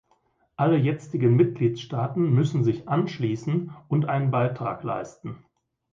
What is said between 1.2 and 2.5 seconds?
Mitgliedsstaaten